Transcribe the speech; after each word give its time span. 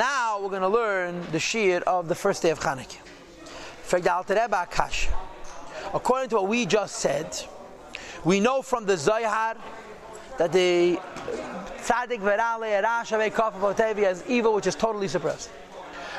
Now 0.00 0.40
we're 0.40 0.48
going 0.48 0.62
to 0.62 0.68
learn 0.68 1.30
the 1.30 1.38
Shir 1.38 1.82
of 1.86 2.08
the 2.08 2.14
first 2.14 2.40
day 2.40 2.48
of 2.48 2.58
Chanukah. 2.58 2.96
According 5.92 6.30
to 6.30 6.36
what 6.36 6.48
we 6.48 6.64
just 6.64 6.96
said, 7.00 7.36
we 8.24 8.40
know 8.40 8.62
from 8.62 8.86
the 8.86 8.96
Zohar 8.96 9.56
that 10.38 10.52
the 10.52 10.98
Tzaddik 11.82 12.20
Verale 12.20 12.82
Rasha 12.82 13.34
Kaf 13.34 13.78
has 13.98 14.24
evil 14.26 14.54
which 14.54 14.66
is 14.66 14.74
totally 14.74 15.06
suppressed. 15.06 15.50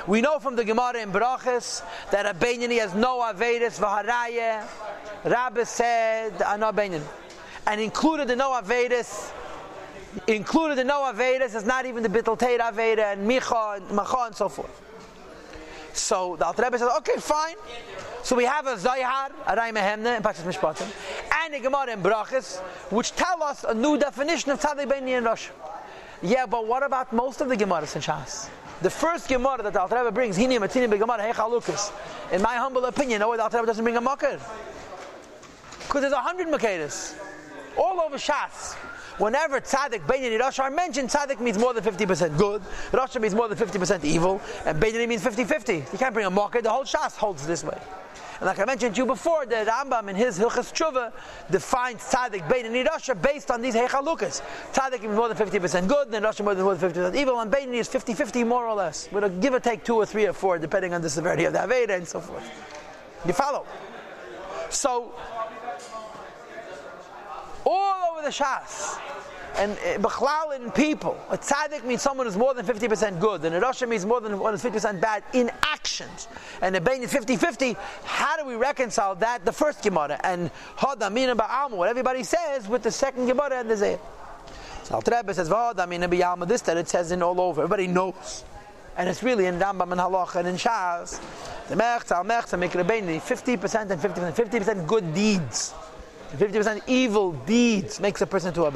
We 0.06 0.22
know 0.22 0.38
from 0.38 0.56
the 0.56 0.64
Gemara 0.64 1.02
in 1.02 1.12
Brachas 1.12 1.82
that 2.12 2.28
a 2.28 2.36
Benyani 2.38 2.80
has 2.82 2.94
no 2.94 3.18
Avedis 3.22 3.80
Vaharaya. 3.80 4.64
Rabbi 5.24 5.64
said, 5.64 6.40
Ana 6.44 6.72
Benyani. 6.72 7.02
And 7.66 7.82
included 7.82 8.28
the 8.28 8.36
no 8.36 8.52
Avedis, 8.52 9.32
included 10.28 10.80
in 10.80 10.88
no 10.88 11.12
Avedis 11.12 11.56
is 11.56 11.66
not 11.66 11.86
even 11.86 12.04
the 12.04 12.10
Bittel 12.10 12.38
Aveda 12.38 13.14
and 13.14 13.30
Micha 13.30 13.78
and 13.78 13.90
Macha 13.92 14.26
and 14.26 14.36
so 14.36 14.50
forth. 14.50 14.82
So 15.94 16.36
the 16.38 16.46
Alter 16.46 16.64
Rebbe 16.64 16.80
says, 16.80 16.90
okay, 16.98 17.18
fine. 17.18 17.56
So 18.24 18.36
we 18.36 18.46
have 18.46 18.68
a 18.68 18.76
Zayhar, 18.76 19.32
a 19.48 19.56
Rai 19.56 19.72
Mehemne, 19.72 20.18
in 20.18 20.24
Pashas 20.24 20.44
Mishpatim, 20.44 20.90
and 21.44 21.54
a 21.56 21.60
Gemara 21.60 21.94
in 21.94 22.02
Brachas, 22.02 22.60
which 22.92 23.12
tell 23.14 23.44
us 23.44 23.66
a 23.68 23.74
new 23.74 23.98
definition 23.98 24.52
of 24.52 24.62
Tzaddik 24.62 24.88
Beini 24.88 25.18
and 25.18 25.26
Rosh. 25.26 25.50
Yeah, 26.22 26.46
but 26.46 26.68
what 26.68 26.84
about 26.84 27.12
most 27.12 27.42
of 27.42 27.50
the 27.50 27.58
Gemaras 27.58 27.96
in 27.96 28.02
Shas? 28.02 28.48
The 28.82 28.90
first 28.90 29.28
Gemara 29.28 29.64
that 29.64 29.74
the 29.74 29.82
Alter 29.82 29.98
Rebbe 29.98 30.12
brings, 30.12 30.38
Hini 30.38 30.60
Matini 30.60 30.88
Begemara 30.88 31.32
Hechalukas. 31.32 31.92
In 32.32 32.42
my 32.42 32.56
humble 32.56 32.86
opinion, 32.86 33.20
no 33.20 33.30
way 33.30 33.38
the 33.38 33.44
Alter 33.44 33.58
Rebbe 33.58 33.68
doesn't 33.68 33.84
bring 33.84 33.98
a 33.98 34.02
Makar. 34.02 34.40
Because 35.80 36.02
there's 36.02 36.14
a 36.14 36.22
hundred 36.22 36.48
Makadas. 36.48 37.16
All 37.78 38.02
over 38.02 38.18
Shas. 38.18 38.76
Whenever 39.18 39.62
tzaddik, 39.62 40.06
Benyani, 40.08 40.40
Rosh 40.40 40.60
are 40.60 40.72
mentioned, 40.72 41.10
tzaddik 41.10 41.40
means 41.40 41.58
more 41.58 41.74
than 41.74 41.84
50% 41.84 42.38
good, 42.38 42.62
Rosh 42.92 43.16
means 43.18 43.36
more 43.36 43.48
than 43.48 43.58
50% 43.58 44.04
evil, 44.04 44.42
and 44.66 44.82
Benyani 44.82 45.08
means 45.08 45.24
50-50. 45.24 45.92
You 45.92 46.00
can't 46.00 46.14
bring 46.14 46.26
a 46.26 46.32
market, 46.32 46.64
the 46.64 46.72
whole 46.72 46.86
Shas 46.86 47.16
holds 47.18 47.46
this 47.46 47.64
way. 47.64 47.80
And 48.40 48.48
like 48.48 48.58
I 48.58 48.66
mentioned 48.66 48.96
to 48.96 49.02
you 49.02 49.06
before, 49.06 49.46
the 49.46 49.58
Rambam 49.58 50.10
in 50.10 50.16
his 50.16 50.40
Hilchas 50.40 50.74
Tshuva 50.74 51.14
defines 51.52 52.02
tzaddik, 52.02 52.48
Benyani, 52.48 52.88
Rosh 52.88 53.10
based 53.22 53.52
on 53.52 53.62
these 53.62 53.76
Hechalukas. 53.76 54.42
Tzaddik 54.74 55.02
means 55.04 55.16
more 55.16 55.32
than 55.32 55.38
50% 55.38 55.88
good, 55.88 56.12
then 56.12 56.24
Rosh 56.24 56.40
more 56.40 56.56
than 56.56 56.66
50% 56.66 57.16
evil, 57.16 57.40
and 57.40 57.52
Benyani 57.52 57.76
is 57.76 57.90
50-50 57.90 58.48
more 58.48 58.66
or 58.66 58.74
less, 58.74 59.08
with 59.12 59.24
a 59.24 59.30
give 59.30 59.54
or 59.54 59.60
take 59.60 59.84
two 59.84 59.96
or 59.96 60.06
three 60.06 60.26
or 60.26 60.34
four, 60.34 60.58
depending 60.58 60.94
on 60.94 61.02
the 61.02 61.10
severity 61.10 61.46
of 61.46 61.54
the 61.54 61.60
Aveda 61.60 61.92
and 61.92 62.08
so 62.08 62.20
forth. 62.20 62.50
You 63.26 63.34
follow? 63.34 63.68
So, 64.70 65.14
all 67.72 68.12
over 68.12 68.22
the 68.22 68.30
Shas. 68.30 69.00
And 69.56 69.78
uh, 70.04 70.52
in 70.56 70.72
people, 70.72 71.18
a 71.30 71.38
tzaddik 71.38 71.84
means 71.84 72.02
someone 72.02 72.26
who's 72.26 72.38
more 72.38 72.54
than 72.54 72.66
50% 72.66 73.20
good, 73.20 73.44
and 73.44 73.54
a 73.54 73.60
Rosh 73.60 73.82
means 73.82 74.06
more 74.06 74.22
than 74.22 74.34
50% 74.34 75.02
bad 75.02 75.24
in 75.34 75.52
actions. 75.64 76.28
And 76.62 76.76
a 76.76 76.82
Bain 76.82 77.04
is 77.04 77.12
50 77.12 77.36
50. 77.36 77.76
How 78.04 78.38
do 78.38 78.46
we 78.46 78.56
reconcile 78.56 79.16
that, 79.16 79.44
the 79.44 79.52
first 79.52 79.84
Gemara, 79.84 80.20
and 80.24 80.52
Hodamina 80.78 81.36
Ba'amu, 81.36 81.72
what 81.72 81.90
everybody 81.90 82.24
says, 82.24 82.68
with 82.68 82.84
the 82.84 82.92
second 82.92 83.28
Gemara 83.28 83.60
and 83.60 83.70
the 83.70 83.76
Zayah? 83.76 84.00
So 84.84 84.96
Al 84.96 85.02
Rebbe 85.02 85.34
says, 85.34 85.50
Hodamina 85.50 86.10
Ba'amu, 86.10 86.48
this 86.48 86.62
that 86.62 86.78
it 86.78 86.88
says 86.88 87.12
in 87.12 87.22
all 87.22 87.40
over, 87.42 87.62
everybody 87.62 87.88
knows. 87.88 88.46
And 88.98 89.10
it's 89.10 89.24
really 89.24 89.46
in 89.46 89.60
Rambam 89.60 89.92
and 89.92 90.02
Halach 90.02 90.36
and 90.36 90.48
in 90.48 90.56
Shas. 90.56 91.20
The 91.68 91.76
Mechza, 91.76 92.12
Al 92.12 92.26
Mechza, 92.26 92.58
Mikra 92.58 92.86
50% 92.86 93.92
and 93.92 94.02
50%, 94.02 94.34
50% 94.34 94.88
good 94.88 95.14
deeds. 95.14 95.74
50% 96.38 96.82
evil 96.88 97.34
deeds 97.34 98.00
makes 98.00 98.22
a 98.22 98.28
person 98.28 98.54
to 98.54 98.64
a 98.64 98.72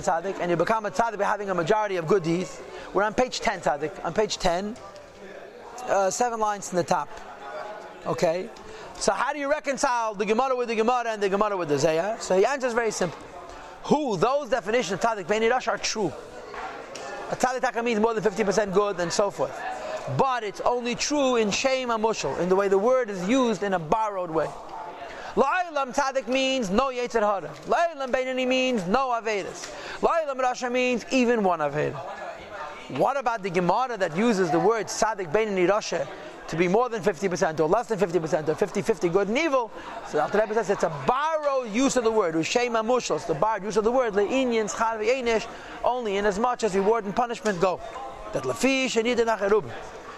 tzaddik, 0.00 0.40
and 0.40 0.50
you 0.50 0.56
become 0.56 0.84
a 0.86 0.90
tzaddik 0.90 1.18
by 1.18 1.24
having 1.24 1.50
a 1.50 1.54
majority 1.54 1.96
of 1.96 2.06
good 2.06 2.22
deeds. 2.22 2.60
We're 2.92 3.04
on 3.04 3.14
page 3.14 3.40
10 3.40 3.60
tzaddik. 3.60 4.04
On 4.04 4.12
page 4.12 4.38
10, 4.38 4.76
uh, 5.88 6.10
seven 6.10 6.40
lines 6.40 6.70
in 6.70 6.76
the 6.76 6.84
top. 6.84 7.08
Okay? 8.06 8.50
So 8.98 9.12
how 9.12 9.32
do 9.32 9.38
you 9.38 9.48
reconcile 9.50 10.14
the 10.14 10.26
Gemara 10.26 10.56
with 10.56 10.68
the 10.68 10.74
Gemara 10.74 11.12
and 11.12 11.22
the 11.22 11.28
Gemara 11.28 11.56
with 11.56 11.68
the 11.68 11.76
Zayah? 11.76 12.20
So 12.20 12.38
the 12.38 12.48
answer 12.48 12.66
is 12.66 12.72
very 12.72 12.90
simple. 12.90 13.18
Who, 13.84 14.16
those 14.16 14.50
definitions 14.50 14.92
of 14.92 15.00
tzaddik, 15.00 15.28
Beni 15.28 15.48
Rosh 15.48 15.68
are 15.68 15.78
true. 15.78 16.12
A 17.30 17.36
tzaddik 17.36 17.84
means 17.84 18.00
more 18.00 18.14
than 18.14 18.24
50% 18.24 18.72
good 18.72 18.98
and 18.98 19.12
so 19.12 19.30
forth 19.30 19.75
but 20.16 20.44
it's 20.44 20.60
only 20.60 20.94
true 20.94 21.36
in 21.36 21.50
Shem 21.50 21.88
Amushal, 21.88 22.38
in 22.40 22.48
the 22.48 22.56
way 22.56 22.68
the 22.68 22.78
word 22.78 23.10
is 23.10 23.28
used 23.28 23.62
in 23.62 23.74
a 23.74 23.78
borrowed 23.78 24.30
way. 24.30 24.48
La'ilam 25.34 25.94
Tadik 25.94 26.28
means 26.28 26.70
no 26.70 26.86
Yetzer 26.86 27.20
Hara. 27.20 27.50
La'ilam 27.66 28.10
Beinani 28.10 28.46
means 28.46 28.86
no 28.86 29.08
Avedis. 29.08 29.70
La'ilam 30.00 30.40
Rasha 30.40 30.72
means 30.72 31.04
even 31.10 31.42
one 31.42 31.58
Aveda. 31.58 31.98
What 32.96 33.18
about 33.18 33.42
the 33.42 33.50
Gemara 33.50 33.98
that 33.98 34.16
uses 34.16 34.50
the 34.50 34.58
word 34.58 34.88
Sadik 34.88 35.28
Beinani 35.28 35.68
Rasha 35.68 36.08
to 36.48 36.56
be 36.56 36.68
more 36.68 36.88
than 36.88 37.02
50% 37.02 37.60
or 37.60 37.68
less 37.68 37.88
than 37.88 37.98
50% 37.98 38.48
or 38.48 38.54
50-50 38.54 39.12
good 39.12 39.28
and 39.28 39.36
evil? 39.36 39.70
So 40.08 40.20
Alter 40.20 40.38
Rebbe 40.38 40.54
says 40.54 40.70
it's 40.70 40.84
a 40.84 41.04
borrowed 41.06 41.70
use 41.70 41.96
of 41.96 42.04
the 42.04 42.12
word. 42.12 42.34
Ushema 42.34 42.82
Mushal, 42.82 43.16
it's 43.16 43.26
the 43.26 43.34
borrowed 43.34 43.64
use 43.64 43.76
of 43.76 43.84
the 43.84 43.92
word. 43.92 44.14
Le'inyan 44.14 44.72
Schar 44.72 45.46
only 45.84 46.16
in 46.16 46.24
as 46.24 46.38
much 46.38 46.64
as 46.64 46.74
reward 46.74 47.04
and 47.04 47.14
punishment 47.14 47.60
go. 47.60 47.78
That 48.32 48.44
Lafish 48.44 48.96
and 48.96 49.06
Yidin 49.06 49.28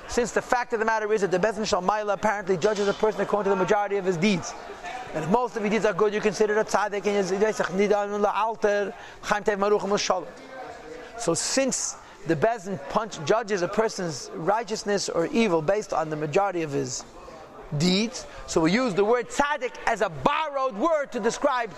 since 0.08 0.32
the 0.32 0.41
fact 0.42 0.72
of 0.72 0.78
the 0.78 0.86
matter 0.86 1.12
is 1.12 1.20
that 1.20 1.30
the 1.30 1.38
Bezin 1.38 1.64
Shalmaila 1.64 2.14
apparently 2.14 2.56
judges 2.56 2.88
a 2.88 2.94
person 2.94 3.20
according 3.20 3.50
to 3.52 3.56
the 3.56 3.62
majority 3.62 3.96
of 3.96 4.06
his 4.06 4.16
deeds. 4.16 4.54
And 5.14 5.22
if 5.22 5.30
most 5.30 5.54
of 5.56 5.62
his 5.62 5.70
deeds 5.70 5.84
are 5.84 5.92
good, 5.92 6.14
you 6.14 6.20
consider 6.20 6.58
it 6.58 6.60
a 6.60 6.64
tzaddik 6.64 7.06
and 7.06 7.26
So 11.20 11.34
since 11.34 11.96
the 12.26 12.36
Bezin 12.36 12.88
punch 12.88 13.24
judges 13.26 13.60
a 13.60 13.69
person's 13.69 14.30
righteousness 14.34 15.10
or 15.10 15.26
evil 15.26 15.60
based 15.60 15.92
on 15.92 16.08
the 16.08 16.16
majority 16.16 16.62
of 16.62 16.72
his 16.72 17.04
deeds, 17.76 18.26
so 18.46 18.62
we 18.62 18.72
use 18.72 18.94
the 18.94 19.04
word 19.04 19.28
tzaddik 19.28 19.75
as 19.86 20.00
a 20.00 20.08
borrowed 20.08 20.75
word 20.75 21.12
to 21.12 21.20
describe, 21.20 21.70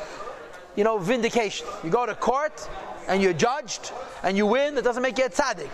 you 0.76 0.84
know, 0.84 0.98
vindication. 0.98 1.66
You 1.82 1.90
go 1.90 2.06
to 2.06 2.14
court 2.14 2.68
and 3.08 3.20
you're 3.20 3.32
judged 3.32 3.90
and 4.22 4.36
you 4.36 4.46
win, 4.46 4.76
that 4.76 4.84
doesn't 4.84 5.02
make 5.02 5.18
you 5.18 5.24
a 5.24 5.30
tzaddik 5.30 5.68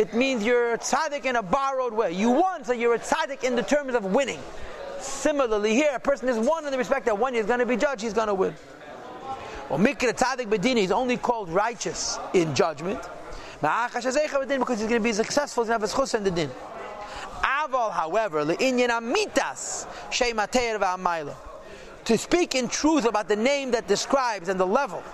it 0.00 0.14
means 0.14 0.42
you're 0.42 0.72
a 0.72 0.78
tzaddik 0.78 1.26
in 1.26 1.36
a 1.36 1.42
borrowed 1.42 1.92
way. 1.92 2.10
You 2.12 2.30
won, 2.30 2.64
so 2.64 2.72
you're 2.72 2.94
a 2.94 2.98
tzaddik 2.98 3.44
in 3.44 3.54
the 3.54 3.62
terms 3.62 3.94
of 3.94 4.02
winning. 4.06 4.40
Similarly, 4.98 5.74
here, 5.74 5.92
a 5.94 6.00
person 6.00 6.26
is 6.26 6.38
won 6.38 6.64
in 6.64 6.72
the 6.72 6.78
respect 6.78 7.04
that 7.04 7.18
when 7.18 7.34
he's 7.34 7.44
going 7.44 7.58
to 7.58 7.66
be 7.66 7.76
judged, 7.76 8.00
he's 8.00 8.14
going 8.14 8.28
to 8.28 8.34
win. 8.34 8.54
Well, 9.68 9.78
Mikra 9.78 10.14
Tzaddik 10.14 10.46
Bedini 10.46 10.84
is 10.84 10.90
only 10.90 11.18
called 11.18 11.50
righteous 11.50 12.18
in 12.32 12.54
judgment. 12.54 12.98
Because 13.60 14.04
he's 14.04 14.88
going 14.88 14.88
to 14.88 15.00
be 15.00 15.12
successful, 15.12 15.64
he's 15.64 15.68
going 15.68 15.80
to 15.80 15.86
have 15.86 15.94
schus 15.94 16.14
in 16.14 16.24
the 16.24 16.30
din. 16.30 16.50
Aval, 17.42 17.92
however, 17.92 18.42
le'inyan 18.42 18.88
amitas 18.88 19.86
she'mater 20.10 21.34
To 22.06 22.16
speak 22.16 22.54
in 22.54 22.68
truth 22.68 23.04
about 23.04 23.28
the 23.28 23.36
name 23.36 23.70
that 23.72 23.86
describes 23.86 24.48
and 24.48 24.58
the 24.58 24.66
level, 24.66 25.04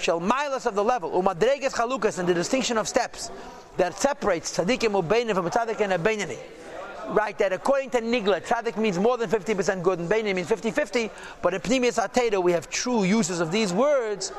shall 0.00 0.18
of 0.20 0.74
the 0.74 0.84
level, 0.84 1.10
umadreges 1.10 1.72
chalukas, 1.72 2.18
and 2.18 2.28
the 2.28 2.34
distinction 2.34 2.76
of 2.76 2.88
steps, 2.88 3.30
that 3.76 3.98
separates 3.98 4.56
tzaddikim 4.56 5.00
ubeinim 5.02 5.34
from 5.34 5.48
tzaddik 5.48 5.80
and 5.80 5.92
a. 5.92 6.38
Right, 7.12 7.36
that 7.38 7.52
according 7.52 7.90
to 7.90 8.00
Nigla, 8.00 8.40
tzaddik 8.40 8.76
means 8.76 8.98
more 8.98 9.16
than 9.16 9.28
50% 9.28 9.82
good 9.82 9.98
and 9.98 10.08
beinani 10.08 10.34
means 10.34 10.48
50-50, 10.48 11.10
but 11.42 11.54
in 11.54 11.60
Pnimius 11.60 11.98
Ateda 11.98 12.40
we 12.42 12.52
have 12.52 12.70
true 12.70 13.02
uses 13.02 13.40
of 13.40 13.50
these 13.50 13.72
words 13.72 14.32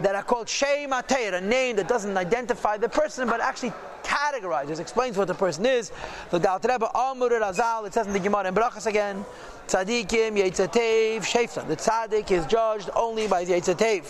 that 0.00 0.14
are 0.14 0.22
called 0.22 0.48
Shem 0.48 0.90
Atayr, 0.90 1.34
a 1.34 1.40
name 1.40 1.76
that 1.76 1.88
doesn't 1.88 2.16
identify 2.16 2.76
the 2.76 2.88
person 2.88 3.28
but 3.28 3.40
actually 3.40 3.72
categorizes, 4.02 4.78
explains 4.78 5.18
what 5.18 5.28
the 5.28 5.34
person 5.34 5.66
is. 5.66 5.92
The 6.30 6.38
Gal 6.38 6.60
Rebbe 6.62 6.88
Amur 6.94 7.28
Razal, 7.28 7.86
it 7.86 7.94
says 7.94 8.06
in 8.06 8.12
the 8.12 8.20
Gemara 8.20 8.48
in 8.48 8.54
Brachas 8.54 8.86
again, 8.86 9.24
Tzadikim 9.68 10.38
Yetzatev 10.38 11.20
Shefra. 11.20 11.66
The 11.66 11.76
tzaddik 11.76 12.30
is 12.30 12.46
judged 12.46 12.88
only 12.94 13.26
by 13.26 13.44
the 13.44 13.54
Yetzatev. 13.54 14.04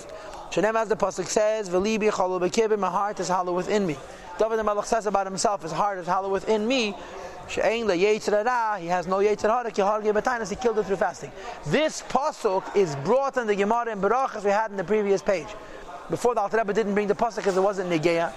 Shenem 0.51 0.75
as 0.75 0.89
the 0.89 0.97
Pasuk 0.97 1.27
says, 1.27 1.69
Velibi 1.69 2.11
Chalo 2.11 2.79
my 2.79 2.91
heart 2.91 3.21
is 3.21 3.29
hollow 3.29 3.55
within 3.55 3.87
me. 3.87 3.97
David 4.39 4.59
the 4.59 4.63
Malach 4.63 4.85
says 4.85 5.07
about 5.07 5.27
himself, 5.27 5.63
his 5.63 5.73
heart 5.73 5.99
is 5.99 6.07
hollow 6.07 6.29
within 6.29 6.67
me. 6.67 6.95
He 7.49 7.61
has 7.61 7.83
no 7.85 7.95
Yetzer 7.95 9.49
Hara, 9.49 10.47
he 10.47 10.57
killed 10.57 10.79
it 10.79 10.87
through 10.87 10.97
fasting. 10.97 11.31
This 11.67 12.03
pasuk 12.03 12.77
is 12.77 12.97
brought 12.97 13.37
in 13.37 13.47
the 13.47 13.55
Gemara 13.55 13.93
in 13.93 14.01
Barach 14.01 14.35
as 14.37 14.45
we 14.45 14.51
had 14.51 14.71
in 14.71 14.77
the 14.77 14.85
previous 14.85 15.23
page. 15.23 15.47
Before 16.11 16.35
the 16.35 16.41
Alter 16.41 16.59
Rebbe 16.59 16.73
didn't 16.73 16.95
bring 16.95 17.07
the 17.07 17.15
pasuk 17.15 17.37
because 17.37 17.57
it 17.57 17.63
wasn't 17.63 17.91
Negeya. 17.91 18.33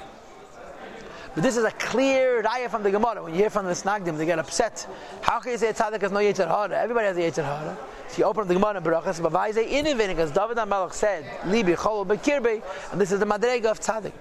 But 1.39 1.43
this 1.43 1.55
is 1.55 1.63
a 1.63 1.71
clear 1.71 2.43
raya 2.43 2.69
from 2.69 2.83
the 2.83 2.91
Gemara. 2.91 3.23
When 3.23 3.31
you 3.31 3.39
hear 3.39 3.49
from 3.49 3.65
the 3.65 3.71
Snagdim, 3.71 4.17
they 4.17 4.25
get 4.25 4.39
upset. 4.39 4.85
How 5.21 5.39
can 5.39 5.53
you 5.53 5.57
say 5.57 5.69
a 5.69 5.73
tzaddik 5.73 6.01
has 6.01 6.11
no 6.11 6.19
Yetzer 6.19 6.45
Hara? 6.45 6.77
Everybody 6.77 7.05
has 7.07 7.15
a 7.15 7.21
Yetzer 7.21 7.45
Hara. 7.45 7.77
So 8.09 8.17
you 8.17 8.23
open 8.25 8.41
up 8.41 8.49
the 8.49 8.55
Gemara 8.55 8.75
in 8.75 8.83
Barachas, 8.83 9.53
say 9.53 9.65
inivin? 9.71 10.09
Because 10.09 10.31
David 10.31 10.57
and 10.57 10.69
HaMelech 10.69 10.91
said, 10.91 11.23
Libi 11.43 11.77
chol 11.77 12.05
bekirbe, 12.05 12.61
and 12.91 12.99
this 12.99 13.13
is 13.13 13.21
the 13.21 13.25
Madrega 13.25 13.67
of 13.67 13.79
tzaddik. 13.79 14.11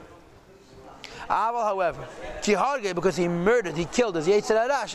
Aval, 1.28 1.64
however, 1.64 2.06
Tiharge, 2.40 2.94
because 2.94 3.16
he 3.16 3.26
murdered, 3.26 3.76
he 3.76 3.86
killed 3.86 4.14
his 4.14 4.28
Yetzer 4.28 4.68
Arash, 4.68 4.94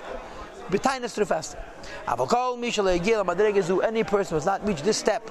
B'tainas 0.70 1.12
through 1.12 1.26
fasting. 1.26 1.60
Aval 2.08 2.30
kol 2.30 2.58
mishal 2.58 2.96
egil 2.98 3.26
madregezu, 3.26 3.84
any 3.84 4.06
person 4.06 4.30
who 4.30 4.36
has 4.36 4.46
not 4.46 4.66
reached 4.66 4.86
this 4.86 4.96
step, 4.96 5.30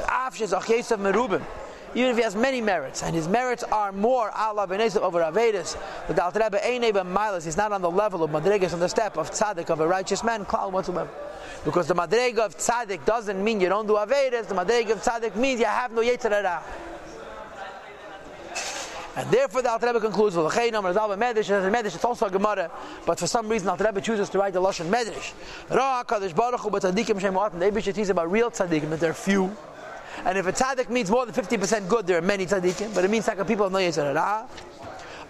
Afshes 0.00 0.54
ach 0.54 0.68
Yosef 0.68 1.00
merubim, 1.00 1.42
even 1.94 2.10
if 2.10 2.16
he 2.16 2.22
has 2.22 2.36
many 2.36 2.60
merits, 2.60 3.02
and 3.02 3.14
his 3.14 3.26
merits 3.26 3.62
are 3.64 3.92
more 3.92 4.30
Allah 4.30 4.66
b'nesav 4.66 5.02
over 5.02 5.20
Avedis, 5.20 5.76
the 6.06 6.14
Dal 6.14 6.30
Rebbe 6.30 6.58
Eineba 6.58 7.04
Milas, 7.04 7.44
he's 7.44 7.56
not 7.56 7.72
on 7.72 7.82
the 7.82 7.90
level 7.90 8.22
of 8.22 8.30
Madrigas 8.30 8.72
on 8.72 8.80
the 8.80 8.88
step 8.88 9.16
of 9.16 9.30
tzaddik 9.30 9.70
of 9.70 9.80
a 9.80 9.86
righteous 9.86 10.22
man, 10.22 10.44
klal. 10.44 10.70
Because 11.64 11.88
the 11.88 11.94
Madriga 11.94 12.38
of 12.38 12.56
tzaddik 12.56 13.04
doesn't 13.04 13.42
mean 13.42 13.60
you 13.60 13.68
don't 13.68 13.86
do 13.86 13.94
Avedis, 13.94 14.46
the 14.46 14.54
Madriga 14.54 14.92
of 14.92 15.02
tzaddik 15.02 15.34
means 15.36 15.60
you 15.60 15.66
have 15.66 15.92
no 15.92 16.00
Yetzer 16.00 16.30
Hara. 16.30 16.62
And 19.16 19.28
therefore, 19.30 19.62
the 19.62 19.70
Alter 19.70 19.88
Rebbe 19.88 20.00
concludes, 20.00 20.36
"Well, 20.36 20.48
the 20.48 20.54
Medrash, 20.54 21.70
Medrash, 21.70 21.94
it's 21.96 22.04
also 22.04 22.26
a 22.26 22.30
Gemara, 22.30 22.70
but 23.04 23.18
for 23.18 23.26
some 23.26 23.48
reason, 23.48 23.68
Alter 23.68 23.84
Rebbe 23.84 24.00
chooses 24.00 24.28
to 24.30 24.38
write 24.38 24.52
the 24.52 24.62
Lashon 24.62 24.88
Medrash. 24.88 25.32
Ra 25.68 26.04
Kadosh 26.04 26.34
Baruch 26.34 26.60
Hu, 26.60 26.70
but 26.70 26.82
tzaddikim 26.82 27.20
shem 27.20 27.34
The 27.34 27.70
Eibush 27.70 27.84
teaches 27.84 28.10
about 28.10 28.30
real 28.30 28.50
tzaddikim, 28.50 28.88
that 28.90 29.00
they're 29.00 29.12
few. 29.12 29.56
And 30.24 30.36
if 30.38 30.46
a 30.46 30.52
tzaddik 30.52 30.88
means 30.90 31.10
more 31.10 31.26
than 31.26 31.34
50% 31.34 31.88
good, 31.88 32.06
there 32.06 32.18
are 32.18 32.22
many 32.22 32.46
tzaddikim, 32.46 32.94
but 32.94 33.04
it 33.04 33.10
means 33.10 33.26
like 33.26 33.38
a 33.38 33.44
people 33.44 33.66
of 33.66 33.72
no 33.72 33.78
Yetzer 33.78 34.14
Hara. 34.14 34.46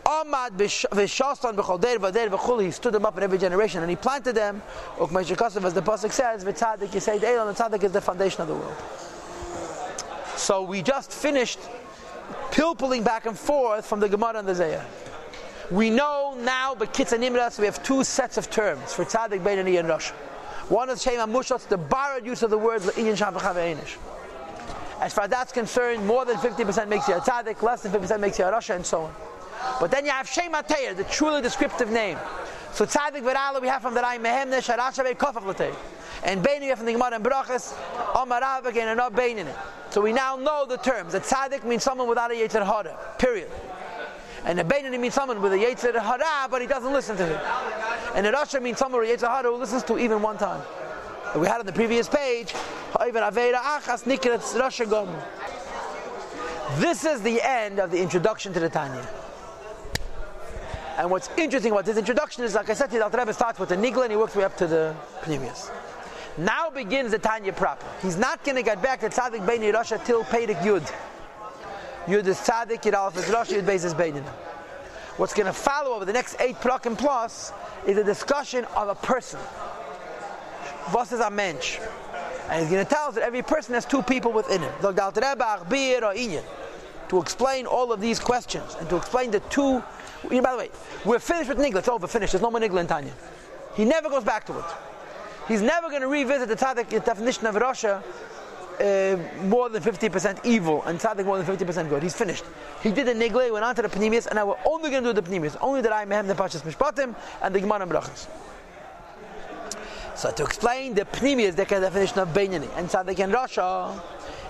Amad 0.04 0.50
v'shastan 0.50 1.54
b'chol 1.54 1.80
der 1.80 1.98
v'der 1.98 2.28
v'chuli. 2.28 2.64
He 2.64 2.70
stood 2.70 2.94
them 2.94 3.04
up 3.04 3.16
in 3.16 3.22
every 3.22 3.38
generation 3.38 3.82
and 3.82 3.90
he 3.90 3.96
planted 3.96 4.34
them. 4.34 4.62
As 5.00 5.08
the 5.08 5.82
pasuk 5.82 6.12
says, 6.12 6.44
v'tzadik 6.44 6.88
yisayid 6.88 7.20
eilon. 7.20 7.54
The 7.54 7.62
tzaddik 7.62 7.84
is 7.84 7.92
the 7.92 8.00
foundation 8.00 8.42
of 8.42 8.48
the 8.48 8.54
world. 8.54 8.76
So 10.36 10.62
we 10.62 10.82
just 10.82 11.12
finished 11.12 11.58
pilpulling 12.50 13.04
back 13.04 13.26
and 13.26 13.38
forth 13.38 13.84
from 13.86 14.00
the 14.00 14.08
Gemara 14.08 14.38
and 14.38 14.48
the 14.48 14.54
Zayah. 14.54 14.84
We 15.70 15.90
know 15.90 16.34
now, 16.40 16.74
but 16.74 16.92
Kitz 16.92 17.12
and 17.12 17.22
we 17.58 17.64
have 17.66 17.82
two 17.84 18.02
sets 18.02 18.36
of 18.38 18.50
terms 18.50 18.92
for 18.92 19.04
Tzaddik, 19.04 19.40
Beinani, 19.40 19.78
and 19.78 19.88
Rosh. 19.88 20.10
One 20.68 20.90
is 20.90 21.00
Shem 21.02 21.14
Amushot, 21.14 21.68
the 21.68 21.76
borrowed 21.76 22.26
use 22.26 22.42
of 22.42 22.50
the 22.50 22.58
words 22.58 22.86
Le'inyan 22.86 23.16
Sham 23.16 23.34
Einish. 23.34 23.96
As 25.00 25.14
far 25.14 25.24
as 25.24 25.30
that's 25.30 25.52
concerned, 25.52 26.06
more 26.06 26.24
than 26.24 26.36
50% 26.36 26.88
makes 26.88 27.08
you 27.08 27.14
a 27.14 27.20
Tzaddik, 27.20 27.62
less 27.62 27.82
than 27.82 27.92
50% 27.92 28.20
makes 28.20 28.38
you 28.38 28.44
a 28.44 28.52
Rosh, 28.52 28.70
and 28.70 28.84
so 28.84 29.02
on. 29.02 29.14
But 29.80 29.90
then 29.90 30.04
you 30.04 30.10
have 30.10 30.28
Shem 30.28 30.52
Atayr, 30.52 30.96
the 30.96 31.04
truly 31.04 31.40
descriptive 31.40 31.90
name. 31.90 32.18
So 32.72 32.84
Tzaddik 32.84 33.22
V'Rala 33.22 33.60
we 33.60 33.68
have 33.68 33.82
from 33.82 33.94
the 33.94 34.02
Rai 34.02 34.18
Mehemne, 34.18 34.58
Sharashavei 34.60 35.16
Kofav 35.16 35.46
L'Tei. 35.46 35.74
And 36.22 36.44
Beinu 36.44 36.76
from 36.76 36.84
the 36.84 36.92
Gemara 36.92 37.14
and 37.14 37.24
Brachas, 37.24 37.74
Amar 38.14 38.42
again 38.66 38.88
and 38.88 38.98
not 38.98 39.14
Beinin 39.14 39.46
it. 39.46 39.56
So 39.90 40.00
we 40.00 40.12
now 40.12 40.36
know 40.36 40.66
the 40.66 40.76
terms. 40.76 41.14
A 41.14 41.20
tzaddik 41.20 41.64
means 41.64 41.82
someone 41.82 42.06
without 42.06 42.30
a 42.30 42.34
yetzer 42.34 42.64
hara. 42.64 42.96
Period. 43.18 43.50
And 44.44 44.60
a 44.60 44.64
Beinani 44.64 45.00
means 45.00 45.14
someone 45.14 45.40
with 45.40 45.52
a 45.52 45.56
yetzer 45.56 45.98
hara, 45.98 46.48
but 46.48 46.60
he 46.60 46.66
doesn't 46.66 46.92
listen 46.92 47.16
to 47.16 47.26
him. 47.26 47.40
And 48.14 48.26
a 48.26 48.32
Rasha 48.32 48.62
means 48.62 48.78
someone 48.78 49.00
with 49.00 49.10
a 49.10 49.26
yetzer 49.26 49.28
hara 49.28 49.50
who 49.50 49.56
listens 49.56 49.82
to 49.84 49.98
even 49.98 50.22
one 50.22 50.38
time. 50.38 50.62
We 51.36 51.46
had 51.46 51.60
on 51.60 51.66
the 51.66 51.72
previous 51.72 52.08
page. 52.08 52.54
This 56.78 57.04
is 57.04 57.22
the 57.22 57.40
end 57.42 57.78
of 57.78 57.90
the 57.90 58.00
introduction 58.00 58.52
to 58.52 58.60
the 58.60 58.68
Tanya. 58.68 59.08
And 60.98 61.10
what's 61.10 61.30
interesting 61.36 61.72
about 61.72 61.86
this 61.86 61.96
introduction 61.96 62.44
is, 62.44 62.54
like 62.54 62.68
I 62.68 62.74
said, 62.74 62.90
the 62.90 63.02
Alter 63.02 63.18
Rebbe 63.18 63.32
starts 63.32 63.58
with 63.58 63.70
the 63.70 63.76
Nigla 63.76 64.02
and 64.02 64.10
he 64.10 64.16
works 64.16 64.36
way 64.36 64.44
up 64.44 64.56
to 64.58 64.66
the 64.66 64.94
Pneumius. 65.22 65.70
Now 66.36 66.70
begins 66.70 67.12
the 67.12 67.18
Tanya 67.18 67.52
proper. 67.52 67.86
He's 68.02 68.16
not 68.16 68.44
going 68.44 68.56
to 68.56 68.62
get 68.62 68.82
back 68.82 69.00
to 69.00 69.08
Tzadik 69.08 69.46
Bein 69.46 69.62
Yerusha 69.62 70.04
till 70.04 70.24
Pedic 70.24 70.60
Yud. 70.60 70.92
Yud 72.06 72.26
is 72.26 72.38
Tzadik, 72.38 72.82
Yud 72.82 72.94
Aleph 72.94 73.16
is 73.16 73.28
Rosh, 73.28 73.50
Yud 73.50 73.64
Beis 73.64 73.84
is 73.84 73.94
Beinin. 73.94 74.24
What's 75.16 75.34
going 75.34 75.46
to 75.46 75.52
follow 75.52 75.94
over 75.94 76.04
the 76.04 76.12
next 76.12 76.36
eight 76.40 76.56
and 76.84 76.98
plus 76.98 77.52
is 77.86 77.98
a 77.98 78.04
discussion 78.04 78.64
of 78.76 78.88
a 78.88 78.94
person. 78.94 79.40
Was 80.92 81.12
is 81.12 81.20
a 81.20 81.30
mensch? 81.30 81.78
And 82.48 82.60
he's 82.60 82.70
going 82.70 82.84
to 82.84 82.90
tell 82.90 83.08
us 83.08 83.14
that 83.14 83.22
every 83.22 83.42
person 83.42 83.74
has 83.74 83.84
two 83.84 84.02
people 84.02 84.32
within 84.32 84.60
him. 84.60 84.72
To 87.08 87.20
explain 87.20 87.66
all 87.66 87.92
of 87.92 88.00
these 88.00 88.18
questions 88.18 88.76
and 88.78 88.88
to 88.88 88.96
explain 88.96 89.30
the 89.30 89.40
two. 89.40 89.82
By 90.28 90.52
the 90.52 90.58
way, 90.58 90.70
we're 91.04 91.18
finished 91.18 91.48
with 91.48 91.58
Nigla. 91.58 91.76
It's 91.76 91.88
over, 91.88 92.06
finished. 92.06 92.32
There's 92.32 92.42
no 92.42 92.50
more 92.50 92.60
Nigla 92.60 92.80
in 92.80 92.86
Tanya. 92.86 93.12
He 93.74 93.84
never 93.84 94.08
goes 94.08 94.24
back 94.24 94.44
to 94.46 94.58
it. 94.58 94.64
He's 95.48 95.62
never 95.62 95.88
going 95.88 96.02
to 96.02 96.08
revisit 96.08 96.48
the 96.48 96.56
tzaddik 96.56 97.04
definition 97.04 97.46
of 97.46 97.54
Rasha. 97.54 98.02
Uh, 98.80 99.18
more 99.44 99.68
than 99.68 99.82
50% 99.82 100.46
evil 100.46 100.82
and 100.84 100.98
tzaddik 100.98 101.26
more 101.26 101.42
than 101.42 101.56
50% 101.56 101.88
good. 101.88 102.02
He's 102.02 102.16
finished. 102.16 102.44
He 102.82 102.90
did 102.90 103.06
the 103.06 103.12
nigle, 103.12 103.52
went 103.52 103.64
on 103.64 103.74
to 103.74 103.82
the 103.82 103.88
pneumius, 103.88 104.26
and 104.26 104.36
now 104.36 104.46
we're 104.46 104.56
only 104.64 104.90
going 104.90 105.04
to 105.04 105.12
do 105.12 105.20
the 105.20 105.30
pneumius. 105.30 105.56
Only 105.60 105.82
that 105.82 105.92
I 105.92 106.06
mehem 106.06 106.26
the 106.26 106.34
pashas 106.34 106.62
mishpatim 106.62 107.14
and 107.42 107.54
the 107.54 107.60
gemara 107.60 107.86
brachas. 107.86 108.26
So 110.20 110.30
to 110.30 110.44
explain 110.44 110.92
the 110.92 111.06
pneumius, 111.06 111.56
the 111.56 111.64
definition 111.64 112.18
of 112.18 112.28
beinyani 112.28 112.68
and 112.76 112.90
tzaddik 112.90 113.20
in 113.20 113.30
Rasha, 113.30 113.98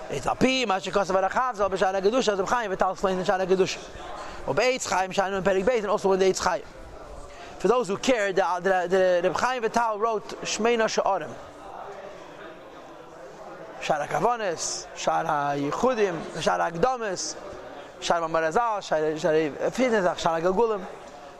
it's 0.09 0.27
api 0.27 0.65
mashikosav 0.65 1.15
arachav 1.15 1.55
zal 1.55 1.69
b'shara 1.69 2.01
gedusha 2.01 2.35
zal 2.35 2.45
b'chaim 2.45 2.75
v'tal 2.75 2.91
explain 2.91 3.17
the 3.17 3.23
shara 3.23 3.47
gedusha. 3.47 3.77
Or 4.47 4.53
beitz 4.53 4.89
chaim 4.89 5.11
shanu 5.11 5.37
and 5.37 5.45
perik 5.45 5.63
beis 5.63 5.77
and 5.77 5.87
also 5.87 6.09
when 6.09 6.19
the 6.19 6.25
eitz 6.25 6.41
chaim. 6.41 6.63
For 7.59 7.69
those 7.69 7.87
who 7.87 7.95
care, 7.95 8.33
the, 8.33 8.43
the, 8.55 8.87
the, 9.21 9.29
the 9.29 9.33
Chaim 9.33 9.61
Vital 9.61 9.97
wrote 9.97 10.27
Shmeina 10.41 10.89
Sha'arim. 10.89 11.33
Shara 13.81 14.09
Kavonis, 14.09 14.87
Shara 14.97 15.57
Yichudim, 15.57 16.19
Shara 16.41 16.69
Agdomis, 16.69 17.37
Shara 18.01 18.29
Marazal, 18.29 18.81
Shara 18.81 19.71
Fidnezach, 19.71 20.17
Shara 20.17 20.41
Gagulim. 20.41 20.81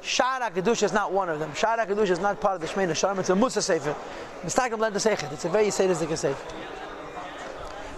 Shara 0.01 0.51
Kedusha 0.51 0.83
is 0.83 0.93
not 0.93 1.11
one 1.11 1.29
of 1.29 1.39
them. 1.39 1.51
Shara 1.51 1.87
Kedusha 1.87 2.11
is 2.11 2.19
not 2.19 2.39
part 2.41 2.55
of 2.55 2.61
the 2.61 2.67
Shmeina 2.67 2.91
Sha'arim. 2.91 3.19
It's 3.19 3.29
a 3.29 3.35
Musa 3.35 3.61
Sefer. 3.61 3.95
Mistaken 4.43 4.77
blend 4.77 4.95
the. 4.95 5.29
It's 5.31 5.45
a 5.45 5.49
very 5.49 5.69
sadistic 5.69 6.17
Sefer. 6.17 6.55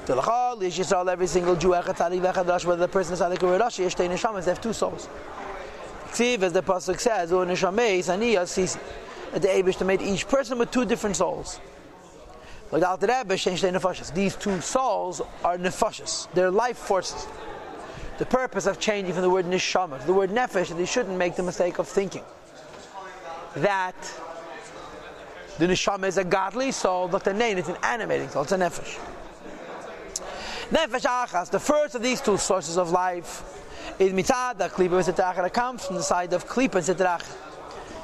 Every 0.05 1.27
single 1.27 1.55
Jew, 1.55 1.69
whether 1.69 1.93
the 1.93 2.89
person 2.91 3.13
is 3.13 3.21
Alik 3.21 3.41
or 3.43 3.57
Rashi, 3.57 3.95
they 3.95 4.51
have 4.51 4.61
two 4.61 4.73
souls. 4.73 5.07
Ksiv, 6.09 6.41
as 6.41 6.51
the 6.51 6.61
pasuk 6.61 6.99
says, 6.99 7.31
"O 7.31 7.37
neshameis 7.37 8.05
aniyas," 8.05 8.49
sees 8.49 8.77
the 9.31 9.47
Abish 9.47 9.77
to 9.77 9.85
make 9.85 10.01
each 10.01 10.27
person 10.27 10.57
with 10.57 10.71
two 10.71 10.83
different 10.83 11.15
souls. 11.15 11.61
Like 12.69 12.81
the 12.81 12.89
Alter 12.89 13.07
Rebbe 13.07 13.37
changed 13.37 13.63
nefashas. 13.63 14.13
These 14.13 14.35
two 14.35 14.59
souls 14.59 15.21
are 15.43 15.57
nefashas. 15.57 16.27
They're 16.33 16.51
life 16.51 16.77
forces. 16.77 17.25
The 18.17 18.25
purpose 18.25 18.67
of 18.67 18.79
changing 18.79 19.13
from 19.13 19.23
the 19.23 19.29
word 19.29 19.45
neshama 19.45 19.99
to 19.99 20.05
the 20.05 20.13
word 20.13 20.29
nefesh 20.29 20.69
is 20.69 20.75
they 20.75 20.85
shouldn't 20.85 21.17
make 21.17 21.35
the 21.35 21.43
mistake 21.43 21.79
of 21.79 21.87
thinking 21.87 22.23
that 23.55 23.95
the 25.57 25.65
neshama 25.65 26.07
is 26.07 26.17
a 26.17 26.23
godly 26.23 26.71
soul, 26.71 27.07
but 27.07 27.23
the 27.23 27.33
name 27.33 27.57
is 27.57 27.69
an 27.69 27.77
animating 27.83 28.29
soul. 28.29 28.43
It's 28.43 28.51
a 28.51 28.57
nefesh. 28.57 28.99
Nefesh 30.69 31.05
achas, 31.05 31.49
the 31.49 31.59
first 31.59 31.95
of 31.95 32.01
these 32.01 32.21
two 32.21 32.37
sources 32.37 32.77
of 32.77 32.91
life 32.91 33.43
is 33.99 34.13
mitzad 34.13 34.57
klipa 34.57 34.89
v'sitrach 34.89 35.35
that 35.35 35.53
comes 35.53 35.85
from 35.85 35.95
the 35.95 36.03
side 36.03 36.33
of 36.33 36.47
klipa 36.47 36.75
and 36.75 36.85
sitrach. 36.85 37.25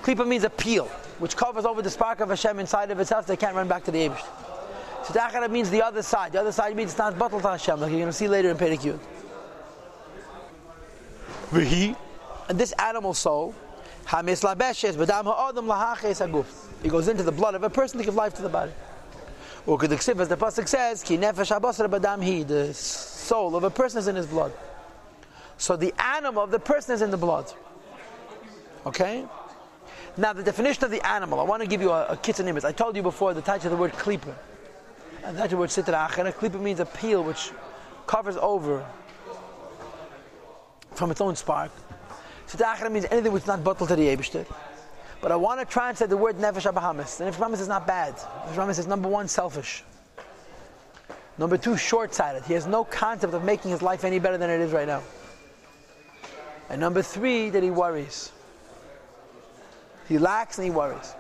Klipa 0.02 0.28
means 0.28 0.44
a 0.44 0.50
peel, 0.50 0.86
which 1.20 1.36
covers 1.38 1.66
over 1.66 1.82
the 1.82 1.90
spark 1.90 2.20
of 2.20 2.30
Hashem 2.30 2.60
inside 2.60 2.90
of 2.90 3.00
itself. 3.00 3.28
So 3.28 3.34
they 3.34 3.38
can't 3.38 3.56
run 3.56 3.68
back 3.68 3.84
to 3.84 3.92
the 3.92 4.10
Eibush. 4.10 4.24
Sitrach 5.04 5.52
means 5.52 5.70
the 5.70 5.84
other 5.84 6.02
side. 6.02 6.32
The 6.32 6.40
other 6.40 6.52
side 6.52 6.76
means 6.76 6.92
it's 6.92 6.98
not 6.98 7.18
bottled 7.18 7.44
to 7.44 7.50
Hashem, 7.50 7.80
like 7.80 7.92
you're 7.92 8.00
going 8.00 8.12
to 8.12 8.18
see 8.18 8.28
later 8.28 8.50
in 8.50 8.58
Perikut. 8.58 9.00
V'hi, 11.52 11.96
and 12.48 12.60
this 12.60 12.74
animal 12.74 13.14
soul, 13.14 13.56
hamis 14.06 14.44
labeshes 14.44 14.96
b'dam 14.96 15.24
ha'adam 15.26 15.66
lahaches 15.66 16.26
aguf. 16.26 16.46
It 16.84 16.90
goes 16.90 17.08
into 17.08 17.24
the 17.24 17.32
blood 17.32 17.56
of 17.56 17.64
a 17.64 17.70
person 17.70 17.98
to 18.00 18.06
give 18.06 18.16
life 18.16 18.36
to 18.36 18.42
the 18.42 18.50
body. 18.50 18.72
The 19.66 19.74
as 19.74 20.28
the 20.28 20.38
pasuk 20.38 20.68
says, 20.68 21.04
ki 21.04 21.18
nefesh 21.18 21.60
habasar 21.60 21.90
b'dam 21.90 22.24
hi, 22.24 22.44
the 22.44 22.74
soul 22.74 23.56
of 23.56 23.64
a 23.64 23.70
person 23.70 24.00
is 24.00 24.08
in 24.08 24.16
his 24.16 24.28
blood. 24.28 24.54
So 25.58 25.76
the 25.76 25.94
animal 26.00 26.44
of 26.44 26.52
the 26.52 26.60
person 26.60 26.96
is 26.96 27.02
in 27.02 27.12
the 27.12 27.18
blood. 27.18 27.52
Okay? 28.86 29.26
Now 30.18 30.34
the 30.34 30.44
definition 30.44 30.86
of 30.86 30.92
the 30.92 31.06
animal, 31.06 31.40
I 31.40 31.44
want 31.44 31.62
to 31.62 31.68
give 31.68 31.82
you 31.82 31.92
a, 31.92 32.18
a 32.26 32.48
image. 32.48 32.64
I 32.64 32.72
told 32.72 32.96
you 32.96 33.04
before 33.04 33.34
the 33.34 33.42
title 33.42 33.68
of 33.68 33.72
the 33.72 33.78
word 33.78 33.94
klipa. 33.94 34.34
And 35.24 35.38
the 35.38 35.48
the 35.48 35.58
word 35.58 35.70
sitrach. 35.70 36.18
And 36.18 36.28
a 36.28 36.32
klipa 36.32 36.60
means 36.60 36.80
a 36.80 36.86
peel 36.86 37.24
which 37.24 37.52
covers 38.08 38.38
over 38.38 38.86
from 41.00 41.10
its 41.10 41.22
own 41.22 41.36
spark. 41.36 41.72
Sitrach 42.48 42.92
means 42.92 43.06
anything 43.10 43.32
which 43.32 43.44
is 43.44 43.48
not 43.48 43.64
bottled 43.64 43.90
to 43.90 43.96
the 43.96 44.04
Yebishter. 44.04 44.46
But 45.22 45.32
I 45.32 45.36
want 45.36 45.60
to 45.60 45.66
translate 45.66 46.10
the 46.10 46.18
word 46.18 46.38
nefesh 46.38 46.72
abahamis. 46.72 47.18
The 47.18 47.26
nefesh 47.26 47.36
abahamis 47.36 47.62
is 47.62 47.68
not 47.68 47.88
bad. 47.88 48.16
Nefesh 48.16 48.56
abahamis 48.56 48.80
is 48.80 48.88
number 48.88 49.10
one, 49.10 49.28
selfish. 49.28 49.84
Number 51.38 51.58
two, 51.58 51.78
short-sighted. 51.78 52.44
He 52.44 52.54
has 52.54 52.68
no 52.68 52.84
concept 52.84 53.34
of 53.34 53.44
making 53.44 53.72
his 53.72 53.82
life 53.82 54.04
any 54.04 54.20
better 54.20 54.38
than 54.38 54.50
it 54.50 54.60
is 54.60 54.72
right 54.72 54.88
now. 54.88 55.02
And 56.70 56.80
number 56.82 57.02
three, 57.02 57.50
that 57.50 57.64
he 57.64 57.72
worries. 57.72 58.32
He 60.08 60.18
lacks 60.18 60.58
and 60.58 60.66
he 60.66 60.72
worries. 60.72 61.14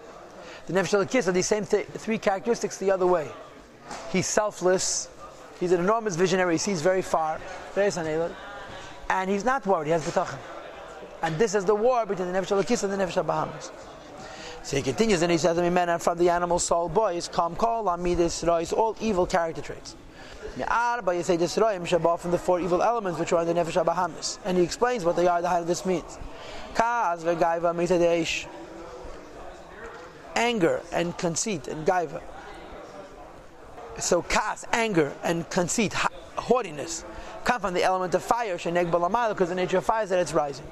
The 0.68 0.74
Nefesh 0.74 1.10
Kiss 1.10 1.28
are 1.28 1.32
these 1.32 1.48
same 1.48 1.66
th- 1.66 1.88
three 1.88 2.18
characteristics 2.18 2.78
the 2.78 2.92
other 2.92 3.08
way. 3.08 3.30
He's 4.12 4.28
selfless. 4.28 5.10
He's 5.60 5.72
an 5.72 5.80
enormous 5.80 6.16
visionary. 6.16 6.56
He 6.56 6.58
sees 6.60 6.82
very 6.82 7.02
far. 7.02 7.40
And 9.10 9.30
he's 9.30 9.44
not 9.44 9.66
worried. 9.66 9.88
He 9.88 9.92
has 9.92 10.06
betachin. 10.06 10.38
And 11.22 11.38
this 11.38 11.56
is 11.56 11.66
the 11.66 11.76
war 11.76 12.06
between 12.06 12.32
the 12.32 12.40
Nefesh 12.40 12.66
Kiss 12.66 12.84
and 12.84 12.94
the 12.94 12.98
Nefesh 12.98 13.26
Bahamas. 13.26 13.72
So 14.64 14.78
he 14.78 14.84
continues 14.84 15.22
and 15.22 15.32
he 15.32 15.38
says, 15.38 15.58
"Men 15.58 15.90
and 15.90 16.02
from 16.02 16.18
the 16.18 16.30
animal 16.30 16.60
soul, 16.60 16.90
boys, 16.90 17.28
come 17.28 17.56
call 17.56 17.90
on 17.90 18.04
me 18.04 18.14
this 18.14 18.44
rise 18.44 18.72
all 18.72 18.96
evil 19.00 19.26
character 19.26 19.62
traits." 19.62 19.96
Ah, 20.68 21.00
but 21.04 21.16
you 21.16 21.24
say 21.24 21.38
this 21.38 21.56
from 21.56 22.32
the 22.32 22.38
four 22.38 22.60
evil 22.60 22.84
elements 22.84 23.20
which 23.20 23.32
are 23.32 23.42
in 23.42 23.48
the 23.48 23.54
nefesh 23.54 23.84
abahamis, 23.84 24.38
and 24.46 24.58
he 24.58 24.64
explains 24.64 25.06
what 25.06 25.16
they 25.16 25.28
are, 25.28 25.42
the 25.42 25.48
height 25.48 25.62
of 25.62 25.68
this 25.68 25.86
means. 25.86 26.18
Kaz 26.74 27.24
v'gaiva 27.24 27.74
mitadeish, 27.74 28.46
anger 30.36 30.82
and 30.92 31.18
conceit 31.18 31.68
and 31.68 31.88
gaiva. 31.88 32.22
So 34.00 34.22
kas, 34.22 34.66
anger 34.74 35.14
and 35.24 35.50
conceit, 35.50 35.94
haughtiness, 35.94 37.06
come 37.50 37.62
from 37.62 37.74
the 37.74 37.84
element 37.84 38.14
of 38.14 38.22
fire, 38.22 38.58
sheneg 38.58 38.92
balamayla, 38.92 39.30
because 39.30 39.50
the 39.50 39.56
nature 39.56 39.80
of 39.80 39.84
fire 39.84 40.04
is 40.04 40.12
that 40.12 40.20
it's 40.20 40.34
rising. 40.34 40.68